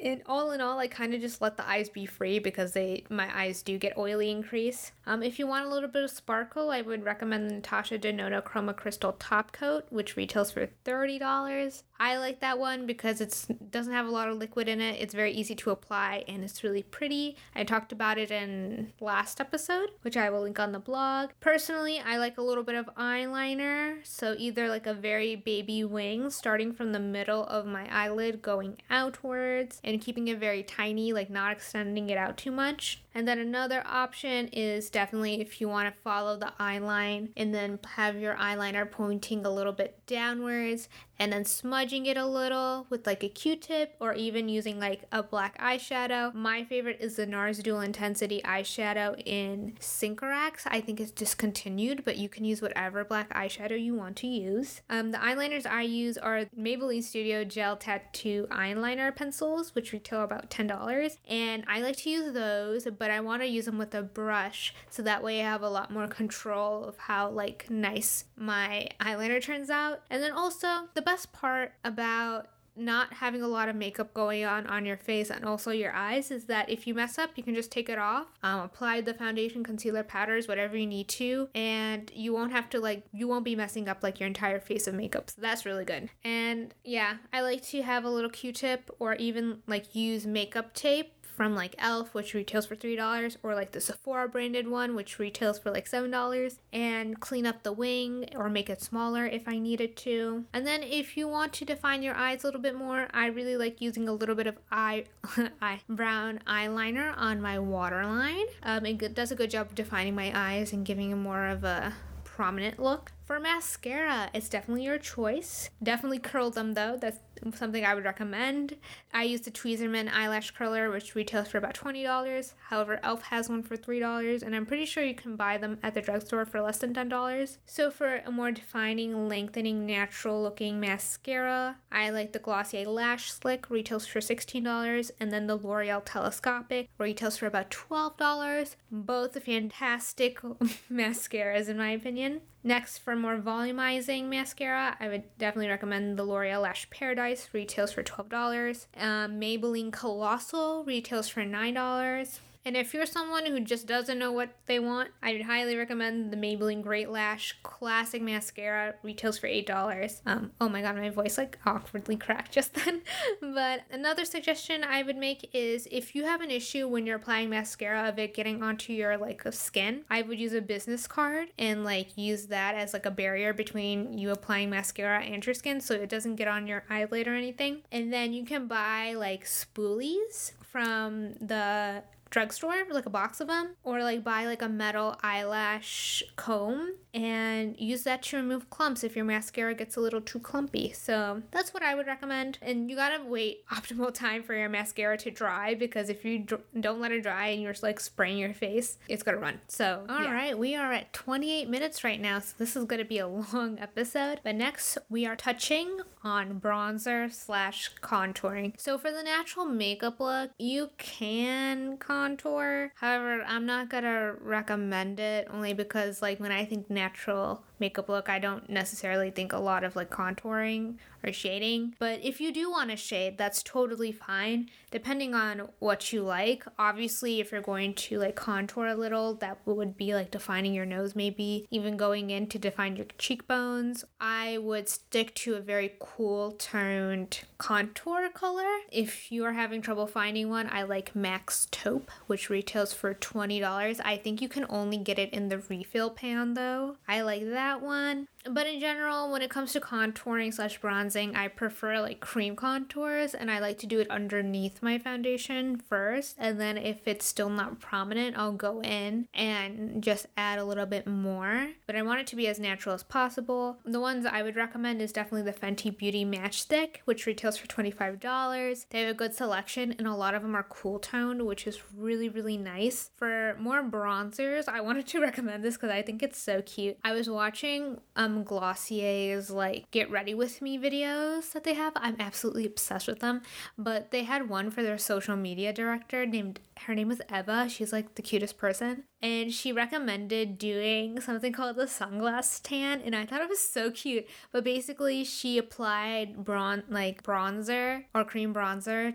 [0.00, 3.04] in all in all, I kind of just let the eyes be free because they
[3.10, 4.92] my eyes do get oily and crease.
[5.06, 8.42] Um, if you want a little bit of sparkle, I would recommend the Natasha Denona
[8.42, 11.84] Chroma Crystal Top Coat, which retails for thirty dollars.
[12.00, 14.98] I like that one because it doesn't have a lot of liquid in it.
[14.98, 17.36] It's very easy to apply and it's really pretty.
[17.54, 21.28] I talked about it in last episode, which I will link on the blog.
[21.40, 26.30] Personally, I like a little bit of eyeliner, so either like a very baby wing
[26.30, 31.28] starting from the middle of my eyelid going outwards and keeping it very tiny, like
[31.28, 33.02] not extending it out too much.
[33.14, 37.54] And then another option is definitely if you want to follow the eye line and
[37.54, 40.88] then have your eyeliner pointing a little bit downwards
[41.20, 45.22] and then smudging it a little with like a q-tip or even using like a
[45.22, 46.32] black eyeshadow.
[46.34, 50.66] My favorite is the NARS Dual Intensity eyeshadow in Sycorax.
[50.66, 54.80] I think it's discontinued, but you can use whatever black eyeshadow you want to use.
[54.88, 60.48] Um, the eyeliners I use are Maybelline Studio Gel Tattoo eyeliner pencils, which retail about
[60.48, 61.18] $10.
[61.28, 64.74] And I like to use those, but I want to use them with a brush
[64.90, 69.42] so that way I have a lot more control of how like nice my eyeliner
[69.42, 70.02] turns out.
[70.10, 74.66] And then also the best part about not having a lot of makeup going on
[74.66, 77.54] on your face and also your eyes is that if you mess up you can
[77.54, 82.10] just take it off um, apply the foundation concealer powders whatever you need to and
[82.14, 84.94] you won't have to like you won't be messing up like your entire face of
[84.94, 89.14] makeup so that's really good and yeah i like to have a little q-tip or
[89.16, 93.80] even like use makeup tape from like e.l.f., which retails for $3, or like the
[93.80, 98.68] Sephora branded one, which retails for like $7, and clean up the wing or make
[98.68, 100.44] it smaller if I needed to.
[100.52, 103.56] And then if you want to define your eyes a little bit more, I really
[103.56, 105.04] like using a little bit of eye,
[105.62, 108.46] eye brown eyeliner on my waterline.
[108.62, 111.64] Um, it does a good job of defining my eyes and giving them more of
[111.64, 111.94] a
[112.40, 113.12] prominent look.
[113.26, 115.68] For mascara, it's definitely your choice.
[115.82, 116.96] Definitely curl them though.
[117.00, 117.18] That's
[117.54, 118.76] something I would recommend.
[119.12, 122.52] I use the Tweezerman eyelash curler, which retails for about $20.
[122.68, 123.22] However, e.l.f.
[123.22, 126.44] has one for $3, and I'm pretty sure you can buy them at the drugstore
[126.44, 127.58] for less than $10.
[127.66, 133.70] So, for a more defining, lengthening, natural looking mascara, I like the Glossier Lash Slick,
[133.70, 138.76] retails for $16, and then the L'Oreal Telescopic retails for about $12.
[138.90, 140.40] Both fantastic
[140.92, 142.42] mascaras, in my opinion.
[142.62, 148.02] Next, for more volumizing mascara, I would definitely recommend the L'Oreal Lash Paradise, retails for
[148.02, 148.86] $12.
[148.98, 152.40] Um, Maybelline Colossal retails for $9.
[152.64, 156.30] And if you're someone who just doesn't know what they want, I would highly recommend
[156.30, 158.94] the Maybelline Great Lash Classic Mascara.
[159.02, 160.20] Retails for $8.
[160.26, 163.02] Um, oh my god, my voice like awkwardly cracked just then.
[163.40, 167.48] but another suggestion I would make is if you have an issue when you're applying
[167.48, 171.84] mascara of it getting onto your like skin, I would use a business card and
[171.84, 175.94] like use that as like a barrier between you applying mascara and your skin so
[175.94, 177.82] it doesn't get on your eyelid or anything.
[177.90, 183.76] And then you can buy like spoolies from the drugstore, like a box of them,
[183.82, 189.16] or like buy like a metal eyelash comb and use that to remove clumps if
[189.16, 190.92] your mascara gets a little too clumpy.
[190.92, 192.58] So that's what I would recommend.
[192.62, 196.62] And you gotta wait optimal time for your mascara to dry because if you dr-
[196.78, 199.60] don't let it dry and you're like spraying your face, it's gonna run.
[199.68, 200.32] So, all yeah.
[200.32, 203.78] right, we are at 28 minutes right now, so this is gonna be a long
[203.80, 204.40] episode.
[204.42, 208.78] But next, we are touching on bronzer slash contouring.
[208.78, 212.92] So for the natural makeup look, you can contour.
[212.96, 218.28] However, I'm not gonna recommend it only because like when I think natural makeup look.
[218.28, 221.94] I don't necessarily think a lot of like contouring or shading.
[221.98, 226.64] But if you do want to shade, that's totally fine, depending on what you like.
[226.78, 230.86] Obviously, if you're going to like contour a little, that would be like defining your
[230.86, 234.04] nose, maybe even going in to define your cheekbones.
[234.20, 238.66] I would stick to a very cool toned contour color.
[238.90, 244.00] If you are having trouble finding one, I like MAC's Taupe, which retails for $20.
[244.04, 246.96] I think you can only get it in the refill pan though.
[247.06, 248.26] I like that one.
[248.48, 253.34] But in general, when it comes to contouring slash bronzing, I prefer like cream contours
[253.34, 256.36] and I like to do it underneath my foundation first.
[256.38, 260.86] And then if it's still not prominent, I'll go in and just add a little
[260.86, 261.68] bit more.
[261.86, 263.78] But I want it to be as natural as possible.
[263.84, 267.66] The ones I would recommend is definitely the Fenty Beauty Match Stix, which retails for
[267.66, 268.86] $25.
[268.88, 271.80] They have a good selection and a lot of them are cool toned, which is
[271.94, 273.10] really, really nice.
[273.16, 276.96] For more bronzers, I wanted to recommend this because I think it's so cute.
[277.04, 281.92] I was watching um Glossier's like get ready with me videos that they have.
[281.96, 283.42] I'm absolutely obsessed with them.
[283.76, 287.68] But they had one for their social media director named her name was Eva.
[287.68, 289.04] She's like the cutest person.
[289.22, 293.02] And she recommended doing something called the sunglass tan.
[293.02, 294.26] And I thought it was so cute.
[294.52, 299.14] But basically she applied bron like bronzer or cream bronzer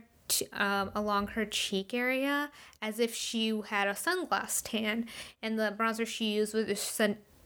[0.53, 2.49] um, along her cheek area
[2.81, 5.05] as if she had a sunglass tan.
[5.41, 6.67] And the bronzer she used was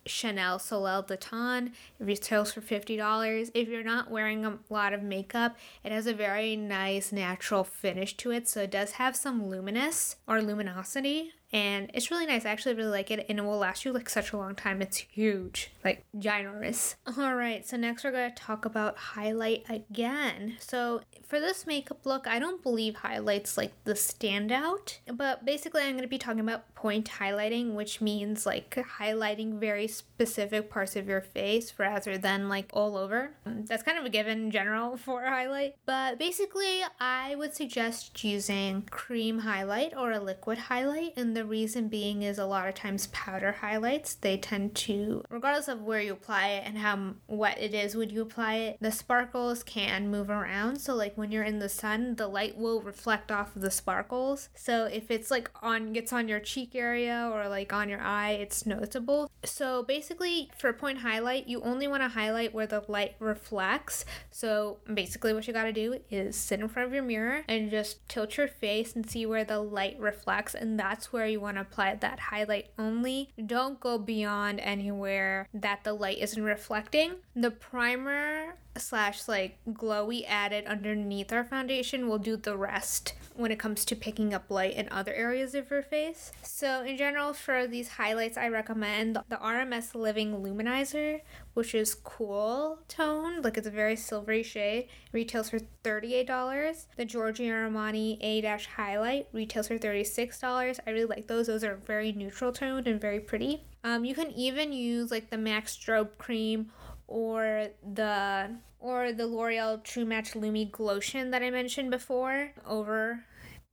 [0.05, 1.73] Chanel Soleil Tan.
[1.99, 3.51] It retails for $50.
[3.53, 8.15] If you're not wearing a lot of makeup, it has a very nice natural finish
[8.17, 8.47] to it.
[8.47, 12.45] So it does have some luminous or luminosity and it's really nice.
[12.45, 14.81] I actually really like it, and it will last you like such a long time.
[14.81, 16.95] It's huge, like ginormous.
[17.17, 20.57] All right, so next we're gonna talk about highlight again.
[20.59, 25.95] So for this makeup look, I don't believe highlights like the standout, but basically I'm
[25.95, 31.21] gonna be talking about point highlighting, which means like highlighting very specific parts of your
[31.21, 33.31] face rather than like all over.
[33.45, 38.23] That's kind of a given in general for a highlight, but basically I would suggest
[38.23, 42.75] using cream highlight or a liquid highlight and the reason being is a lot of
[42.75, 47.58] times powder highlights, they tend to, regardless of where you apply it and how wet
[47.58, 50.82] it is when you apply it, the sparkles can move around.
[50.82, 54.49] So, like when you're in the sun, the light will reflect off of the sparkles.
[54.54, 58.32] So, if it's like on, gets on your cheek area or like on your eye,
[58.32, 59.32] it's noticeable.
[59.45, 64.04] So, basically, for point highlight, you only want to highlight where the light reflects.
[64.30, 67.71] So, basically, what you got to do is sit in front of your mirror and
[67.71, 71.57] just tilt your face and see where the light reflects, and that's where you want
[71.57, 73.29] to apply that highlight only.
[73.45, 77.15] Don't go beyond anywhere that the light isn't reflecting.
[77.35, 83.59] The primer slash like glowy added underneath our foundation will do the rest when it
[83.59, 86.31] comes to picking up light in other areas of your face.
[86.43, 91.21] So in general for these highlights I recommend the RMS Living Luminizer
[91.53, 96.85] which is cool tone like it's a very silvery shade retails for $38.
[96.95, 100.79] The Giorgio Armani A-Dash highlight retails for $36.
[100.85, 101.47] I really like those.
[101.47, 103.63] Those are very neutral toned and very pretty.
[103.83, 106.71] Um, you can even use like the MAC's Strobe Cream
[107.07, 113.23] or the or the L'Oreal True Match Lumi Glotion that I mentioned before over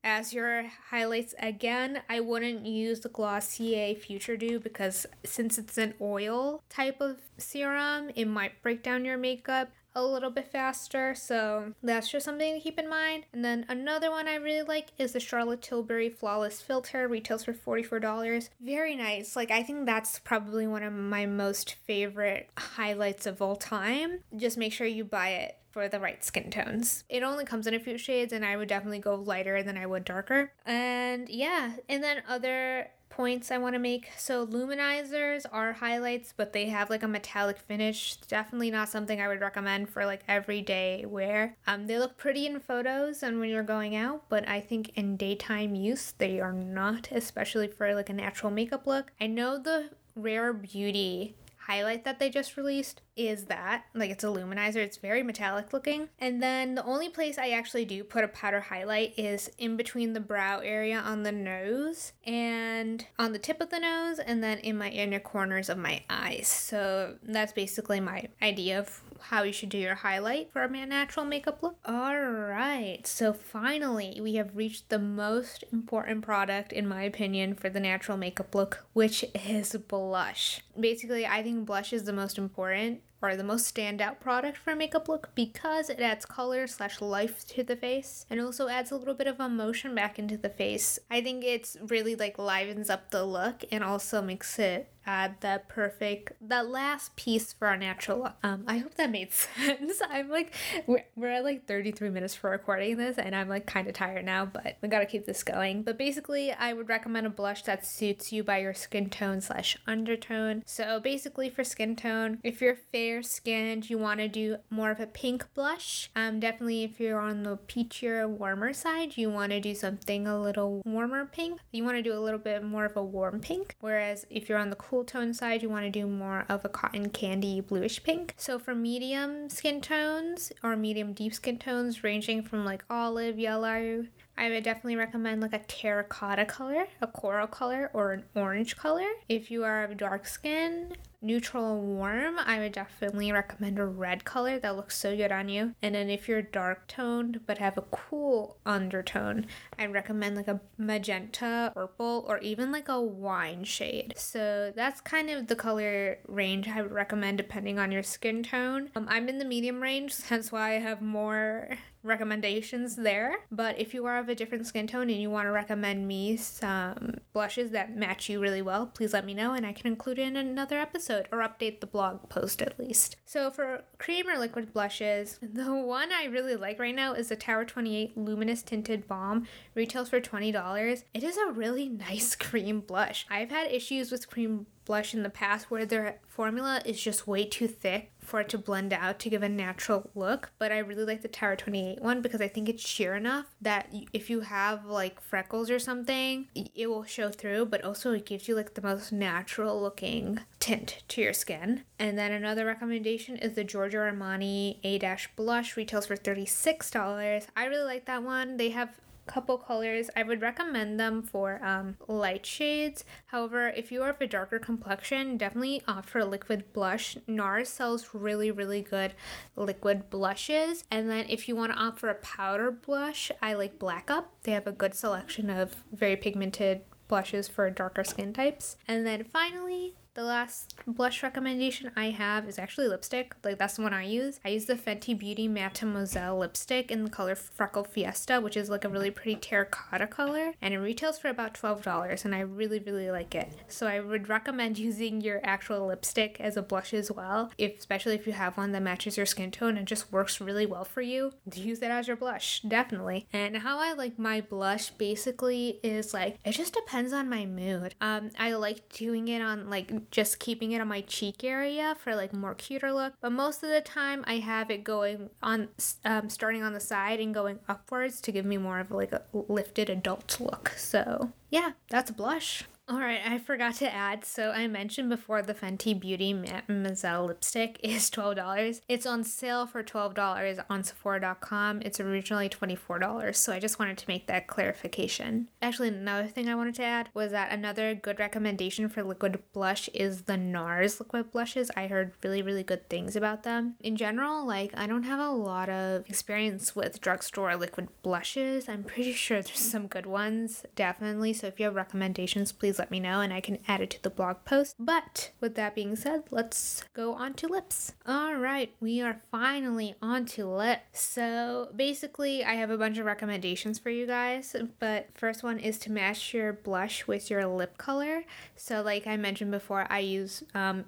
[0.06, 6.62] as your highlights again i wouldn't use the Glossier Futuredew because since it's an oil
[6.68, 11.14] type of serum it might break down your makeup a little bit faster.
[11.14, 13.24] So that's just something to keep in mind.
[13.32, 17.08] And then another one I really like is the Charlotte Tilbury Flawless Filter.
[17.08, 18.50] Retails for $44.
[18.60, 19.34] Very nice.
[19.34, 24.20] Like I think that's probably one of my most favorite highlights of all time.
[24.36, 27.04] Just make sure you buy it for the right skin tones.
[27.08, 29.86] It only comes in a few shades and I would definitely go lighter than I
[29.86, 30.52] would darker.
[30.64, 34.10] And yeah, and then other points I want to make.
[34.16, 38.16] So luminizers are highlights, but they have like a metallic finish.
[38.16, 41.56] Definitely not something I would recommend for like everyday wear.
[41.66, 45.16] Um, they look pretty in photos and when you're going out, but I think in
[45.16, 49.12] daytime use they are not, especially for like a natural makeup look.
[49.20, 51.36] I know the Rare Beauty
[51.66, 56.08] highlight that they just released is that like it's a luminizer it's very metallic looking.
[56.18, 60.12] And then the only place i actually do put a powder highlight is in between
[60.12, 64.58] the brow area on the nose and on the tip of the nose and then
[64.58, 66.48] in my inner corners of my eyes.
[66.48, 71.26] So that's basically my idea of how you should do your highlight for a natural
[71.26, 71.76] makeup look.
[71.84, 77.68] All right, so finally we have reached the most important product, in my opinion, for
[77.68, 80.60] the natural makeup look, which is blush.
[80.78, 84.76] Basically, I think blush is the most important or the most standout product for a
[84.76, 88.96] makeup look because it adds color slash life to the face and also adds a
[88.96, 90.98] little bit of emotion back into the face.
[91.10, 95.68] I think it's really like livens up the look and also makes it add that
[95.68, 98.34] perfect that last piece for our natural look.
[98.42, 100.00] Um, I hope that made sense.
[100.08, 100.52] I'm like
[100.86, 104.24] we're, we're at like 33 minutes for recording this and I'm like kind of tired
[104.24, 105.82] now, but we gotta keep this going.
[105.82, 109.76] But basically, I would recommend a blush that suits you by your skin tone slash
[109.86, 110.62] undertone.
[110.66, 115.00] So basically, for skin tone, if you're fair skinned, you want to do more of
[115.00, 116.10] a pink blush.
[116.16, 120.40] Um, definitely if you're on the peachier, warmer side, you want to do something a
[120.40, 121.60] little warmer pink.
[121.72, 123.76] You want to do a little bit more of a warm pink.
[123.80, 126.64] Whereas if you're on the cool cool tone side, you want to do more of
[126.64, 128.32] a cotton candy bluish pink.
[128.38, 134.06] So for medium skin tones or medium deep skin tones, ranging from like olive, yellow,
[134.38, 139.06] I would definitely recommend like a terracotta color, a coral color, or an orange color.
[139.28, 140.96] If you are of dark skin,
[141.26, 145.74] neutral warm, I would definitely recommend a red color that looks so good on you.
[145.82, 149.46] And then if you're dark toned but have a cool undertone,
[149.78, 154.14] I'd recommend like a magenta, purple, or even like a wine shade.
[154.16, 158.90] So that's kind of the color range I would recommend depending on your skin tone.
[158.94, 161.70] Um, I'm in the medium range, hence why I have more
[162.06, 163.36] recommendations there.
[163.50, 166.36] But if you are of a different skin tone and you want to recommend me
[166.36, 170.18] some blushes that match you really well, please let me know and I can include
[170.18, 173.16] it in another episode or update the blog post at least.
[173.24, 177.36] So for cream or liquid blushes, the one I really like right now is the
[177.36, 179.46] Tower 28 Luminous Tinted Balm.
[179.74, 181.02] Retails for $20.
[181.12, 183.26] It is a really nice cream blush.
[183.30, 187.44] I've had issues with cream blush in the past where their formula is just way
[187.44, 190.50] too thick for it to blend out to give a natural look.
[190.58, 193.88] But I really like the Tower 28 one because I think it's sheer enough that
[194.12, 198.48] if you have like freckles or something, it will show through, but also it gives
[198.48, 201.84] you like the most natural looking tint to your skin.
[201.98, 204.96] And then another recommendation is the Giorgio Armani A
[205.36, 207.46] blush, retails for $36.
[207.56, 208.56] I really like that one.
[208.56, 208.90] They have
[209.26, 210.08] couple colors.
[210.16, 213.04] I would recommend them for um, light shades.
[213.26, 217.16] However, if you are of a darker complexion, definitely opt for a liquid blush.
[217.26, 219.14] NARS sells really, really good
[219.56, 220.84] liquid blushes.
[220.90, 224.32] And then if you want to opt for a powder blush, I like Black Up.
[224.42, 228.76] They have a good selection of very pigmented blushes for darker skin types.
[228.88, 233.36] And then finally, the last blush recommendation I have is actually lipstick.
[233.44, 234.40] Like that's the one I use.
[234.44, 238.84] I use the Fenty Beauty Mattemoiselle lipstick in the color Freckle Fiesta, which is like
[238.84, 242.78] a really pretty terracotta color, and it retails for about twelve dollars, and I really
[242.78, 243.52] really like it.
[243.68, 248.14] So I would recommend using your actual lipstick as a blush as well, if especially
[248.14, 251.02] if you have one that matches your skin tone and just works really well for
[251.02, 251.32] you.
[251.54, 253.26] Use that as your blush, definitely.
[253.34, 257.94] And how I like my blush basically is like it just depends on my mood.
[258.00, 262.14] Um, I like doing it on like just keeping it on my cheek area for
[262.14, 263.14] like more cuter look.
[263.20, 265.68] But most of the time I have it going on,
[266.04, 269.22] um, starting on the side and going upwards to give me more of like a
[269.32, 270.70] lifted adult look.
[270.76, 272.64] So yeah, that's a blush.
[272.88, 274.24] All right, I forgot to add.
[274.24, 278.80] So I mentioned before the Fenty Beauty Mattemoiselle lipstick is $12.
[278.88, 281.82] It's on sale for $12 on Sephora.com.
[281.82, 283.34] It's originally $24.
[283.34, 285.48] So I just wanted to make that clarification.
[285.60, 289.88] Actually, another thing I wanted to add was that another good recommendation for liquid blush
[289.92, 291.72] is the NARS liquid blushes.
[291.76, 293.74] I heard really, really good things about them.
[293.80, 298.68] In general, like I don't have a lot of experience with drugstore liquid blushes.
[298.68, 301.32] I'm pretty sure there's some good ones, definitely.
[301.32, 303.90] So if you have recommendations, please please let me know and I can add it
[303.90, 304.76] to the blog post.
[304.78, 307.94] But with that being said, let's go on to lips.
[308.06, 311.00] All right, we are finally on to lips.
[311.00, 315.78] So basically, I have a bunch of recommendations for you guys, but first one is
[315.80, 318.24] to match your blush with your lip color.
[318.56, 320.84] So, like I mentioned before, I use um,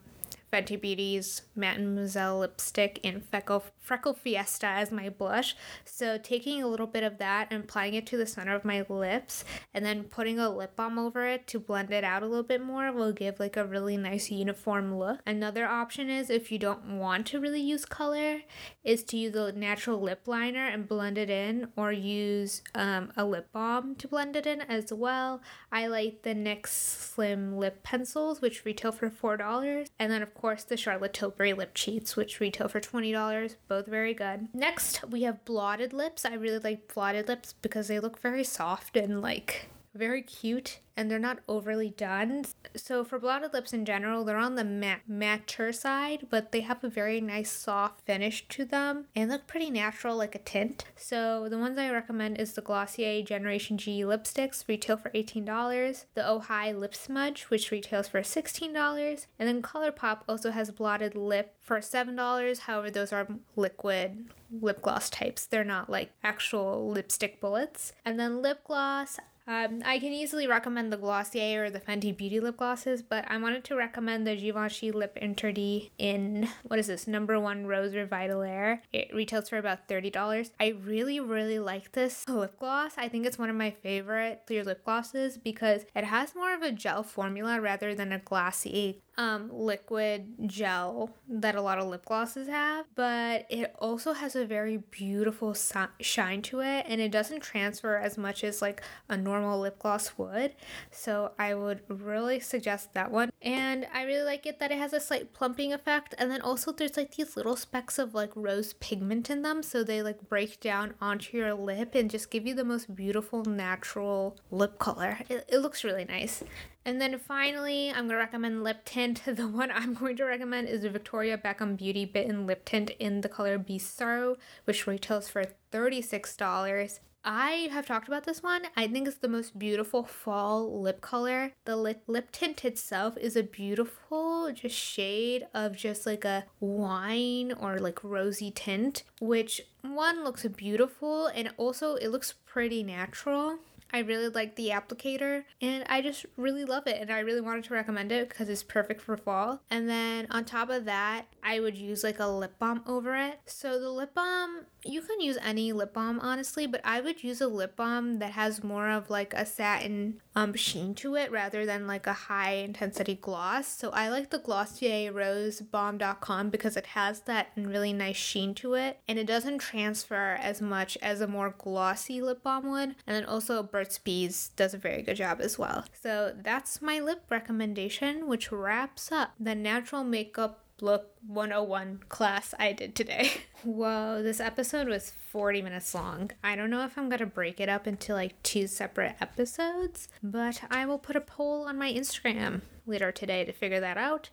[0.53, 5.57] Fenty Beauty's Mattemoiselle lipstick in Freckle, Freckle Fiesta as my blush.
[5.85, 8.85] So taking a little bit of that and applying it to the center of my
[8.89, 12.45] lips and then putting a lip balm over it to blend it out a little
[12.45, 15.21] bit more will give like a really nice uniform look.
[15.27, 18.41] Another option is if you don't want to really use color
[18.85, 23.25] is to use a natural lip liner and blend it in or use um, a
[23.25, 25.41] lip balm to blend it in as well.
[25.73, 30.65] I like the NYX Slim Lip Pencils which retail for $4 and then of course,
[30.65, 33.57] the Charlotte Tilbury lip cheats, which retail for $20.
[33.67, 34.49] Both very good.
[34.53, 36.25] Next, we have blotted lips.
[36.25, 41.09] I really like blotted lips because they look very soft and like very cute and
[41.09, 42.45] they're not overly done.
[42.75, 46.83] So for blotted lips in general, they're on the matte mature side, but they have
[46.83, 50.85] a very nice soft finish to them and look pretty natural like a tint.
[50.97, 56.07] So the ones I recommend is the Glossier Generation G lipsticks, retail for $18.
[56.15, 59.27] The Oh Hi Lip Smudge, which retails for $16.
[59.39, 62.59] And then ColourPop also has blotted lip for $7.
[62.59, 65.47] However, those are liquid lip gloss types.
[65.47, 67.93] They're not like actual lipstick bullets.
[68.05, 69.19] And then lip gloss,
[69.49, 73.39] um, I can easily recommend the Glossier or the Fenty Beauty lip glosses, but I
[73.39, 78.81] wanted to recommend the Givenchy Lip Interdit in, what is this, number one Rose Revitalaire.
[78.93, 80.51] It retails for about $30.
[80.61, 82.93] I really, really like this lip gloss.
[82.99, 86.61] I think it's one of my favorite clear lip glosses because it has more of
[86.61, 92.07] a gel formula rather than a glassy um, liquid gel that a lot of lip
[92.07, 95.55] glosses have, but it also has a very beautiful
[96.01, 100.17] shine to it and it doesn't transfer as much as like a normal lip gloss
[100.17, 100.55] would.
[100.93, 103.31] So I would really suggest that one.
[103.43, 106.15] And I really like it that it has a slight plumping effect.
[106.17, 109.65] And then also there's like these little specks of like rose pigment in them.
[109.65, 113.45] So they like break down onto your lip and just give you the most beautiful
[113.45, 115.19] natural lip color.
[115.29, 116.45] It, it looks really nice.
[116.89, 119.21] And then finally, I'm going to recommend lip tint.
[119.27, 123.21] The one I'm going to recommend is the Victoria Beckham Beauty Bitten Lip Tint in
[123.21, 127.01] the color Bistro, which retails for $36.
[127.23, 128.63] I have talked about this one.
[128.75, 131.53] I think it's the most beautiful fall lip color.
[131.67, 137.53] The lip, lip tint itself is a beautiful just shade of just like a wine
[137.53, 143.59] or like rosy tint, which one looks beautiful and also it looks pretty natural.
[143.93, 147.65] I really like the applicator and I just really love it and I really wanted
[147.65, 149.63] to recommend it because it's perfect for fall.
[149.71, 153.41] And then on top of that, I would use like a lip balm over it.
[153.47, 157.41] So the lip balm, you can use any lip balm honestly, but I would use
[157.41, 161.67] a lip balm that has more of like a satin um sheen to it rather
[161.67, 163.67] than like a high intensity gloss.
[163.67, 168.55] So I like the Glossier Rose Balm Dotcom because it has that really nice sheen
[168.57, 172.95] to it and it doesn't transfer as much as a more glossy lip balm would.
[173.07, 175.85] And then also Burt's Bees does a very good job as well.
[176.01, 182.73] So that's my lip recommendation, which wraps up the natural makeup look 101 class I
[182.73, 183.31] did today.
[183.65, 186.31] Whoa, this episode was 40 minutes long.
[186.43, 190.63] I don't know if I'm gonna break it up into like two separate episodes, but
[190.71, 194.31] I will put a poll on my Instagram later today to figure that out.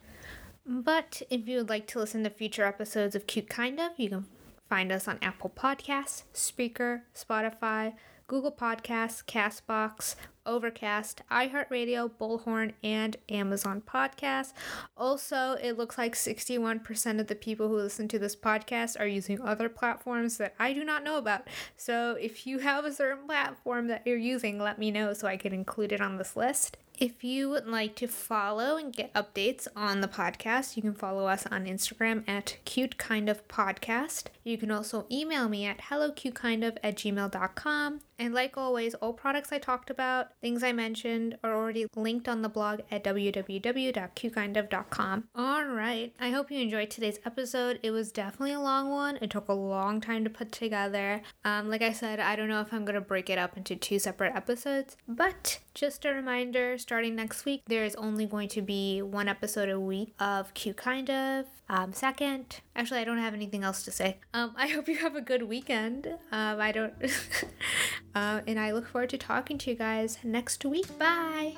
[0.64, 4.08] But if you would like to listen to future episodes of Cute Kind of, you
[4.08, 4.26] can
[4.68, 7.94] find us on Apple Podcasts, Spreaker, Spotify,
[8.26, 14.52] Google Podcasts, Castbox, Overcast, iHeartRadio, Bullhorn, and Amazon Podcasts.
[14.96, 19.40] Also, it looks like 61% of the people who listen to this podcast are using
[19.40, 21.48] other platforms that I do not know about.
[21.76, 25.36] So, if you have a certain platform that you're using, let me know so I
[25.36, 26.76] can include it on this list.
[26.98, 31.26] If you would like to follow and get updates on the podcast, you can follow
[31.26, 34.28] us on Instagram at cute kind of podcast.
[34.44, 38.00] You can also email me at hellocutekindof at gmail.com.
[38.18, 42.40] And like always, all products I talked about, things I mentioned, are already linked on
[42.42, 45.24] the blog at www.cutekindof.com.
[45.34, 47.78] All right, I hope you enjoyed today's episode.
[47.82, 49.18] It was definitely a long one.
[49.20, 51.20] It took a long time to put together.
[51.44, 53.98] Um, like I said, I don't know if I'm to break it up into two
[53.98, 59.02] separate episodes, but just a reminder starting next week, there is only going to be
[59.02, 61.46] one episode a week of Cute Kind of.
[61.68, 64.18] Um, second, actually, I don't have anything else to say.
[64.32, 66.06] Um, I hope you have a good weekend.
[66.32, 66.94] Um, I don't,
[68.14, 70.98] uh, and I look forward to talking to you guys next week.
[70.98, 71.56] Bye.